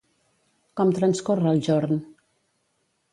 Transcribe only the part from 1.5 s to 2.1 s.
el jorn?